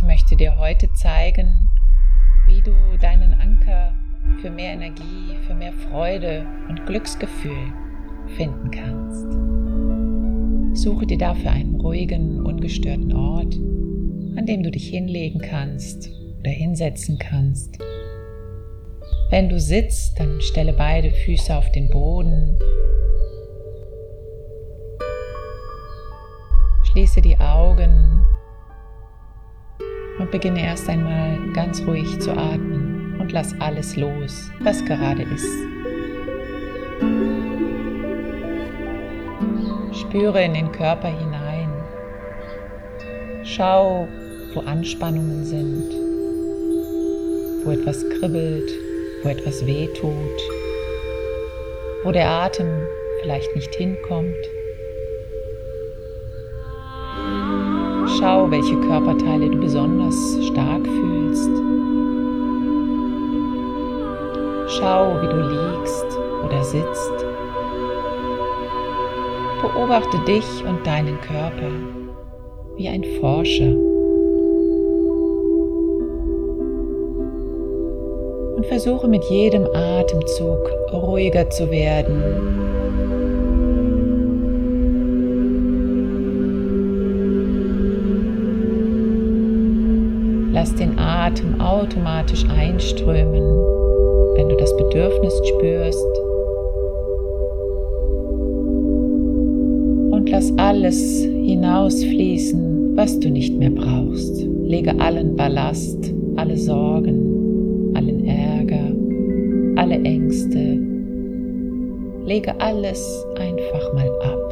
Ich 0.00 0.06
möchte 0.06 0.34
dir 0.34 0.56
heute 0.56 0.90
zeigen, 0.94 1.68
wie 2.46 2.62
du 2.62 2.72
deinen 3.02 3.34
Anker 3.34 3.92
für 4.40 4.48
mehr 4.48 4.72
Energie, 4.72 5.36
für 5.46 5.52
mehr 5.52 5.74
Freude 5.74 6.46
und 6.70 6.86
Glücksgefühl 6.86 7.70
finden 8.38 8.70
kannst. 8.70 10.82
Suche 10.82 11.06
dir 11.06 11.18
dafür 11.18 11.50
einen 11.50 11.78
ruhigen, 11.78 12.40
ungestörten 12.40 13.14
Ort, 13.14 13.54
an 14.38 14.46
dem 14.46 14.62
du 14.62 14.70
dich 14.70 14.88
hinlegen 14.88 15.42
kannst 15.42 16.10
oder 16.38 16.50
hinsetzen 16.50 17.18
kannst. 17.18 17.76
Wenn 19.28 19.50
du 19.50 19.60
sitzt, 19.60 20.18
dann 20.18 20.40
stelle 20.40 20.72
beide 20.72 21.10
Füße 21.10 21.54
auf 21.54 21.70
den 21.72 21.90
Boden. 21.90 22.58
Schließe 26.84 27.20
die 27.20 27.38
Augen 27.38 28.24
und 30.20 30.30
beginne 30.30 30.62
erst 30.62 30.88
einmal 30.88 31.38
ganz 31.54 31.82
ruhig 31.86 32.20
zu 32.20 32.30
atmen 32.30 33.16
und 33.18 33.32
lass 33.32 33.54
alles 33.60 33.96
los, 33.96 34.50
was 34.60 34.84
gerade 34.84 35.22
ist. 35.22 35.48
Spüre 39.92 40.44
in 40.44 40.54
den 40.54 40.72
Körper 40.72 41.08
hinein. 41.08 41.68
Schau, 43.44 44.06
wo 44.54 44.60
Anspannungen 44.60 45.44
sind, 45.44 45.90
wo 47.64 47.70
etwas 47.70 48.04
kribbelt, 48.10 48.70
wo 49.22 49.28
etwas 49.28 49.64
weh 49.66 49.86
tut, 50.00 50.40
wo 52.04 52.12
der 52.12 52.28
Atem 52.28 52.68
vielleicht 53.22 53.54
nicht 53.54 53.74
hinkommt. 53.74 54.36
Schau, 58.18 58.50
welche 58.50 58.76
Körperteile 58.80 59.48
du 59.48 59.58
besonders 59.58 59.79
Schau, 64.80 65.20
wie 65.20 65.26
du 65.28 65.36
liegst 65.36 66.18
oder 66.42 66.64
sitzt. 66.64 67.26
Beobachte 69.60 70.18
dich 70.26 70.64
und 70.66 70.86
deinen 70.86 71.20
Körper 71.20 71.70
wie 72.76 72.88
ein 72.88 73.04
Forscher. 73.20 73.76
Und 78.56 78.64
versuche 78.66 79.06
mit 79.06 79.22
jedem 79.24 79.66
Atemzug 79.74 80.70
ruhiger 80.92 81.50
zu 81.50 81.70
werden 81.70 82.70
Lass 90.52 90.74
den 90.74 90.98
Atem 90.98 91.60
automatisch 91.60 92.44
einströmen, 92.44 93.89
wenn 94.40 94.48
du 94.48 94.56
das 94.56 94.74
Bedürfnis 94.74 95.34
spürst. 95.46 96.06
Und 100.12 100.30
lass 100.30 100.50
alles 100.56 101.22
hinausfließen, 101.24 102.96
was 102.96 103.20
du 103.20 103.28
nicht 103.28 103.54
mehr 103.58 103.68
brauchst. 103.68 104.46
Lege 104.64 104.98
allen 104.98 105.36
Ballast, 105.36 106.14
alle 106.36 106.56
Sorgen, 106.56 107.92
allen 107.94 108.24
Ärger, 108.24 108.96
alle 109.76 109.96
Ängste. 109.96 110.78
Lege 112.24 112.58
alles 112.60 113.26
einfach 113.36 113.92
mal 113.92 114.08
ab. 114.22 114.49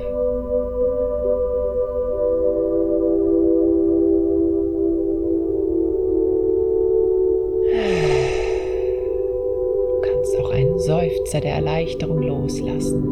Seufzer 10.89 11.41
der 11.41 11.55
Erleichterung 11.57 12.23
loslassen. 12.23 13.03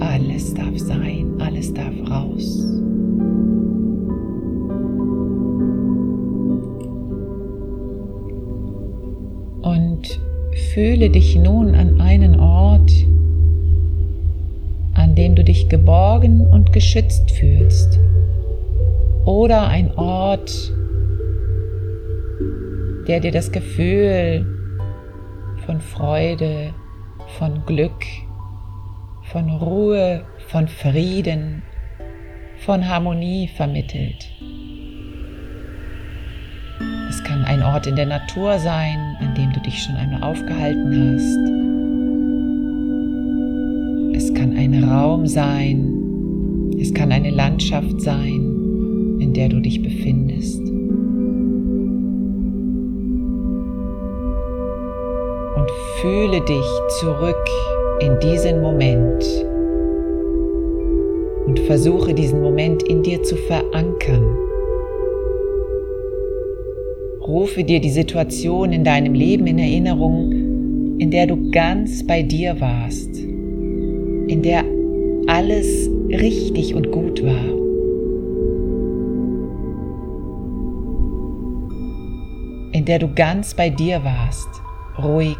Alles 0.00 0.54
darf 0.54 0.78
sein, 0.78 1.34
alles 1.38 1.74
darf 1.74 1.92
raus. 2.08 2.64
Und 9.62 10.20
fühle 10.72 11.10
dich 11.10 11.36
nun 11.36 11.74
an 11.74 12.00
einen 12.00 12.40
Ort, 12.40 12.90
an 14.94 15.14
dem 15.14 15.34
du 15.34 15.44
dich 15.44 15.68
geborgen 15.68 16.46
und 16.46 16.72
geschützt 16.72 17.32
fühlst. 17.32 17.98
Oder 19.26 19.68
ein 19.68 19.94
Ort, 19.98 20.72
der 23.10 23.18
dir 23.18 23.32
das 23.32 23.50
Gefühl 23.50 24.46
von 25.66 25.80
Freude, 25.80 26.72
von 27.38 27.66
Glück, 27.66 28.06
von 29.24 29.50
Ruhe, 29.50 30.24
von 30.46 30.68
Frieden, 30.68 31.64
von 32.58 32.88
Harmonie 32.88 33.48
vermittelt. 33.48 34.30
Es 37.08 37.24
kann 37.24 37.44
ein 37.46 37.64
Ort 37.64 37.88
in 37.88 37.96
der 37.96 38.06
Natur 38.06 38.60
sein, 38.60 39.16
an 39.18 39.34
dem 39.34 39.52
du 39.54 39.60
dich 39.62 39.82
schon 39.82 39.96
einmal 39.96 40.22
aufgehalten 40.22 41.16
hast. 41.16 41.36
Es 44.16 44.32
kann 44.34 44.56
ein 44.56 44.84
Raum 44.84 45.26
sein, 45.26 46.78
es 46.80 46.94
kann 46.94 47.10
eine 47.10 47.30
Landschaft 47.30 48.00
sein, 48.00 49.18
in 49.18 49.32
der 49.34 49.48
du 49.48 49.58
dich 49.58 49.82
befindest. 49.82 50.69
Fühle 56.00 56.40
dich 56.40 56.66
zurück 57.00 57.48
in 58.00 58.18
diesen 58.20 58.62
Moment 58.62 59.24
und 61.46 61.58
versuche 61.60 62.14
diesen 62.14 62.40
Moment 62.40 62.82
in 62.84 63.02
dir 63.02 63.22
zu 63.22 63.36
verankern. 63.36 64.36
Rufe 67.26 67.64
dir 67.64 67.80
die 67.80 67.90
Situation 67.90 68.72
in 68.72 68.82
deinem 68.82 69.14
Leben 69.14 69.46
in 69.46 69.58
Erinnerung, 69.58 70.32
in 70.98 71.10
der 71.10 71.26
du 71.26 71.50
ganz 71.50 72.06
bei 72.06 72.22
dir 72.22 72.60
warst, 72.60 73.18
in 73.18 74.42
der 74.42 74.64
alles 75.26 75.90
richtig 76.08 76.74
und 76.74 76.90
gut 76.90 77.22
war. 77.22 77.60
in 82.72 82.84
der 82.86 82.98
du 82.98 83.12
ganz 83.14 83.52
bei 83.52 83.68
dir 83.68 84.02
warst, 84.04 84.48
ruhig, 85.02 85.36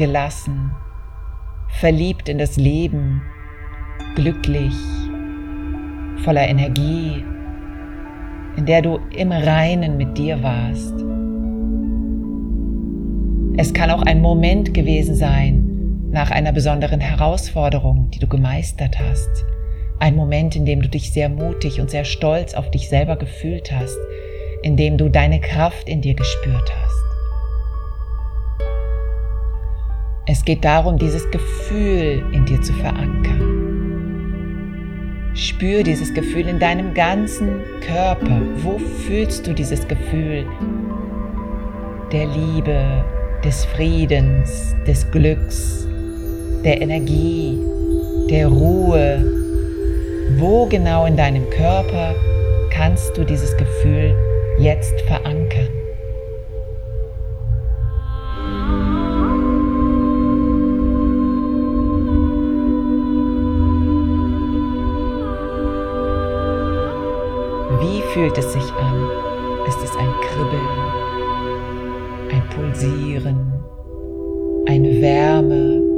gelassen, 0.00 0.70
verliebt 1.68 2.30
in 2.30 2.38
das 2.38 2.56
Leben, 2.56 3.20
glücklich, 4.14 4.72
voller 6.24 6.48
Energie, 6.48 7.22
in 8.56 8.64
der 8.64 8.80
du 8.80 8.98
im 9.14 9.30
Reinen 9.30 9.98
mit 9.98 10.16
dir 10.16 10.42
warst. 10.42 10.94
Es 13.58 13.74
kann 13.74 13.90
auch 13.90 14.00
ein 14.00 14.22
Moment 14.22 14.72
gewesen 14.72 15.14
sein 15.16 16.08
nach 16.10 16.30
einer 16.30 16.52
besonderen 16.52 17.00
Herausforderung, 17.00 18.08
die 18.10 18.20
du 18.20 18.26
gemeistert 18.26 18.98
hast. 18.98 19.44
Ein 19.98 20.16
Moment, 20.16 20.56
in 20.56 20.64
dem 20.64 20.80
du 20.80 20.88
dich 20.88 21.12
sehr 21.12 21.28
mutig 21.28 21.78
und 21.78 21.90
sehr 21.90 22.06
stolz 22.06 22.54
auf 22.54 22.70
dich 22.70 22.88
selber 22.88 23.16
gefühlt 23.16 23.70
hast, 23.70 23.98
in 24.62 24.78
dem 24.78 24.96
du 24.96 25.10
deine 25.10 25.42
Kraft 25.42 25.90
in 25.90 26.00
dir 26.00 26.14
gespürt 26.14 26.72
hast. 26.74 27.09
Es 30.32 30.44
geht 30.44 30.64
darum, 30.64 30.96
dieses 30.96 31.28
Gefühl 31.32 32.22
in 32.30 32.44
dir 32.44 32.62
zu 32.62 32.72
verankern. 32.72 33.40
Spür 35.34 35.82
dieses 35.82 36.14
Gefühl 36.14 36.46
in 36.46 36.60
deinem 36.60 36.94
ganzen 36.94 37.48
Körper. 37.80 38.40
Wo 38.62 38.78
fühlst 38.78 39.44
du 39.48 39.52
dieses 39.52 39.88
Gefühl 39.88 40.46
der 42.12 42.26
Liebe, 42.26 43.04
des 43.44 43.64
Friedens, 43.64 44.76
des 44.86 45.10
Glücks, 45.10 45.88
der 46.64 46.80
Energie, 46.80 47.58
der 48.30 48.46
Ruhe? 48.46 49.24
Wo 50.38 50.64
genau 50.66 51.06
in 51.06 51.16
deinem 51.16 51.50
Körper 51.50 52.14
kannst 52.72 53.18
du 53.18 53.24
dieses 53.24 53.56
Gefühl 53.56 54.14
jetzt 54.60 55.00
verankern? 55.00 55.79
Fühlt 68.14 68.36
es 68.38 68.52
sich 68.52 68.72
an? 68.72 69.10
Ist 69.66 69.82
es 69.82 69.96
ein 69.96 70.12
Kribbeln, 70.22 70.68
ein 72.32 72.42
Pulsieren, 72.50 73.52
eine 74.66 75.00
Wärme? 75.00 75.90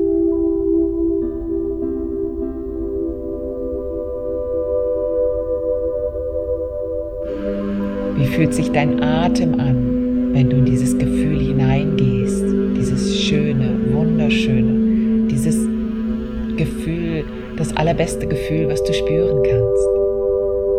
fühlt 8.35 8.55
sich 8.55 8.71
dein 8.71 9.03
Atem 9.03 9.61
an, 9.61 10.31
wenn 10.33 10.49
du 10.49 10.57
in 10.57 10.65
dieses 10.65 10.97
Gefühl 10.97 11.39
hineingehst? 11.39 12.45
Dieses 12.77 13.21
schöne, 13.21 13.79
wunderschöne, 13.93 15.29
dieses 15.31 15.57
Gefühl, 16.57 17.25
das 17.57 17.77
allerbeste 17.77 18.27
Gefühl, 18.27 18.69
was 18.69 18.83
du 18.85 18.93
spüren 18.95 19.43
kannst. 19.43 19.92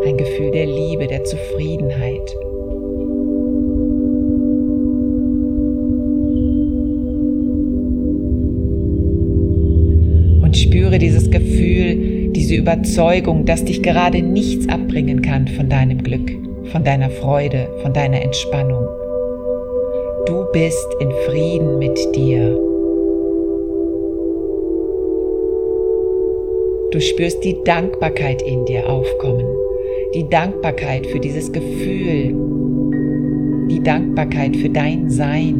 Ein 0.06 0.18
Gefühl 0.18 0.52
der 0.52 0.66
Liebe, 0.66 1.08
der 1.08 1.24
Zufriedenheit. 1.24 2.36
Und 10.44 10.58
spüre 10.58 11.00
dieses 11.00 11.32
Gefühl, 11.32 12.32
diese 12.34 12.56
Überzeugung, 12.56 13.46
dass 13.46 13.64
dich 13.64 13.82
gerade 13.82 14.22
nichts 14.22 14.68
abbringen 14.68 15.22
kann 15.22 15.48
von 15.48 15.70
deinem 15.70 16.04
Glück, 16.04 16.32
von 16.72 16.84
deiner 16.84 17.10
Freude, 17.10 17.70
von 17.82 17.94
deiner 17.94 18.22
Entspannung. 18.22 18.86
Du 20.26 20.46
bist 20.52 20.88
in 21.00 21.12
Frieden 21.26 21.80
mit 21.80 21.98
dir. 22.16 22.60
Du 26.92 27.00
spürst 27.00 27.44
die 27.44 27.58
Dankbarkeit 27.64 28.42
in 28.42 28.66
dir 28.66 28.88
aufkommen, 28.88 29.48
die 30.13 30.30
Dankbarkeit 30.30 31.07
für 31.07 31.19
dieses 31.19 31.51
Gefühl, 31.51 32.36
die 33.69 33.81
Dankbarkeit 33.81 34.56
für 34.56 34.69
dein 34.69 35.10
Sein, 35.10 35.56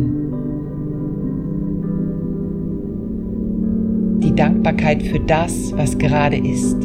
die 4.21 4.35
Dankbarkeit 4.35 5.01
für 5.01 5.19
das, 5.19 5.75
was 5.75 5.97
gerade 5.97 6.38
ist. 6.38 6.77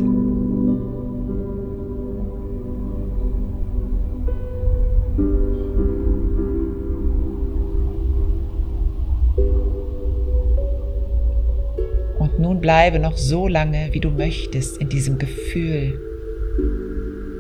nun 12.41 12.61
bleibe 12.61 13.01
noch 13.01 13.17
so 13.17 13.49
lange, 13.49 13.89
wie 13.91 13.99
du 13.99 14.11
möchtest, 14.11 14.79
in 14.79 14.89
diesem 14.89 15.19
Gefühl 15.19 16.08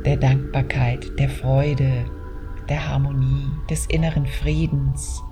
der 0.08 0.16
Dankbarkeit, 0.16 1.19
der 1.19 1.28
Freude, 1.28 2.06
der 2.66 2.88
Harmonie, 2.88 3.44
des 3.69 3.84
inneren 3.88 4.25
Friedens. 4.25 5.22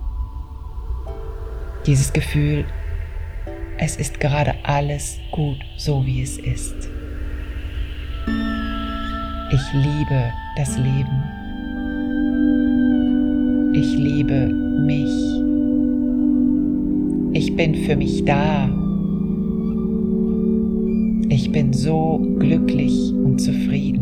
Dieses 1.87 2.13
Gefühl, 2.13 2.63
es 3.79 3.95
ist 3.95 4.19
gerade 4.19 4.53
alles 4.61 5.17
gut, 5.31 5.57
so 5.77 6.05
wie 6.05 6.21
es 6.21 6.37
ist. 6.37 6.75
Ich 9.51 9.73
liebe 9.73 10.31
das 10.57 10.77
Leben. 10.77 11.23
Ich 13.73 13.97
liebe 13.97 14.45
mich. 14.85 15.09
Ich 17.33 17.55
bin 17.55 17.73
für 17.83 17.95
mich 17.95 18.23
da 18.25 18.69
ich 21.29 21.51
bin 21.51 21.73
so 21.73 22.19
glücklich 22.39 23.13
und 23.13 23.39
zufrieden. 23.39 23.96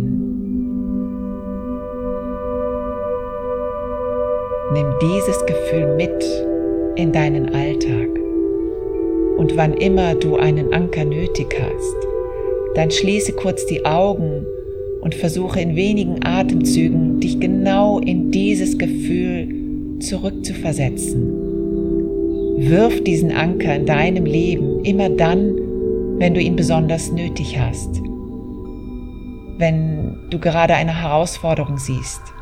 Nimm 4.75 4.93
dieses 5.01 5.45
Gefühl 5.45 5.95
mit 5.95 6.25
in 6.97 7.13
deinen 7.13 7.55
Alltag. 7.55 8.09
Und 9.37 9.55
wann 9.55 9.71
immer 9.71 10.15
du 10.15 10.35
einen 10.35 10.73
Anker 10.73 11.05
nötig 11.05 11.55
hast, 11.57 11.95
dann 12.75 12.91
schließe 12.91 13.31
kurz 13.31 13.65
die 13.67 13.85
Augen 13.85 14.45
und 14.99 15.15
versuche 15.15 15.61
in 15.61 15.77
wenigen 15.77 16.25
Atemzügen 16.25 17.21
dich 17.21 17.39
genau 17.39 17.99
in 17.99 18.31
dieses 18.31 18.77
Gefühl 18.77 19.47
zurückzuversetzen. 20.01 21.31
Wirf 22.69 23.01
diesen 23.01 23.31
Anker 23.31 23.77
in 23.77 23.85
deinem 23.85 24.25
Leben 24.25 24.83
immer 24.83 25.07
dann, 25.07 25.55
wenn 26.19 26.33
du 26.33 26.41
ihn 26.41 26.57
besonders 26.57 27.13
nötig 27.13 27.57
hast, 27.57 28.01
wenn 29.57 30.17
du 30.29 30.37
gerade 30.37 30.73
eine 30.73 31.01
Herausforderung 31.01 31.77
siehst, 31.77 32.34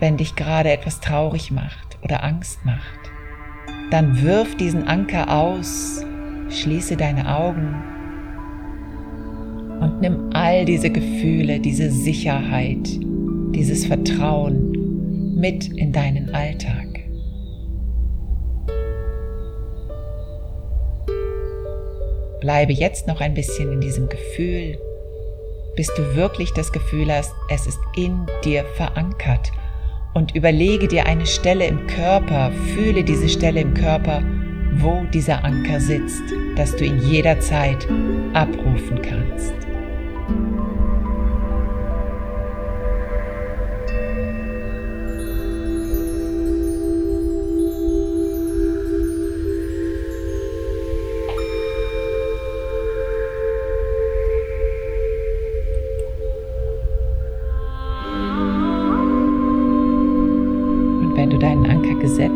wenn 0.00 0.16
dich 0.16 0.36
gerade 0.36 0.70
etwas 0.70 1.00
traurig 1.00 1.50
macht 1.50 1.98
oder 2.02 2.22
Angst 2.22 2.64
macht, 2.64 3.10
dann 3.90 4.22
wirf 4.22 4.56
diesen 4.56 4.86
Anker 4.86 5.30
aus, 5.34 6.04
schließe 6.50 6.96
deine 6.96 7.34
Augen 7.36 7.74
und 9.80 10.00
nimm 10.00 10.30
all 10.32 10.64
diese 10.64 10.90
Gefühle, 10.90 11.60
diese 11.60 11.90
Sicherheit, 11.90 12.88
dieses 13.54 13.86
Vertrauen 13.86 15.36
mit 15.36 15.68
in 15.68 15.92
deinen 15.92 16.34
Alltag. 16.34 16.86
Bleibe 22.40 22.72
jetzt 22.72 23.06
noch 23.06 23.20
ein 23.20 23.34
bisschen 23.34 23.72
in 23.72 23.80
diesem 23.80 24.08
Gefühl, 24.08 24.78
bis 25.76 25.92
du 25.94 26.14
wirklich 26.14 26.52
das 26.52 26.72
Gefühl 26.72 27.12
hast, 27.12 27.32
es 27.50 27.66
ist 27.66 27.78
in 27.96 28.26
dir 28.44 28.64
verankert. 28.76 29.50
Und 30.14 30.34
überlege 30.34 30.88
dir 30.88 31.06
eine 31.06 31.26
Stelle 31.26 31.66
im 31.66 31.86
Körper, 31.86 32.50
fühle 32.74 33.04
diese 33.04 33.28
Stelle 33.28 33.60
im 33.60 33.74
Körper, 33.74 34.22
wo 34.74 35.04
dieser 35.12 35.44
Anker 35.44 35.80
sitzt, 35.80 36.22
dass 36.56 36.74
du 36.74 36.84
ihn 36.84 37.00
jederzeit 37.00 37.86
abrufen 38.32 39.00
kannst. 39.02 39.67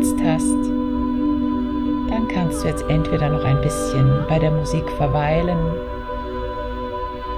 Gesetzt 0.03 0.21
hast, 0.23 0.63
dann 2.09 2.27
kannst 2.27 2.63
du 2.63 2.67
jetzt 2.67 2.83
entweder 2.89 3.29
noch 3.29 3.43
ein 3.45 3.61
bisschen 3.61 4.25
bei 4.27 4.37
der 4.37 4.51
Musik 4.51 4.89
verweilen 4.97 5.57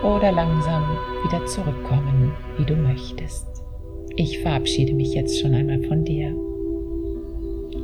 oder 0.03 0.31
langsam 0.31 0.84
wieder 1.24 1.45
zurückkommen, 1.45 2.34
wie 2.57 2.65
du 2.65 2.75
möchtest. 2.75 3.48
Ich 4.15 4.39
verabschiede 4.39 4.93
mich 4.93 5.13
jetzt 5.13 5.39
schon 5.39 5.53
einmal 5.53 5.84
von 5.84 6.03
dir. 6.03 6.34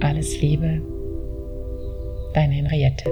Alles 0.02 0.42
Liebe, 0.42 0.82
deine 2.34 2.54
Henriette. 2.54 3.12